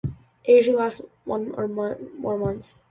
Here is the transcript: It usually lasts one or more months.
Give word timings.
It 0.43 0.53
usually 0.53 0.77
lasts 0.77 1.03
one 1.25 1.51
or 1.51 1.67
more 1.67 1.99
months. 2.23 2.79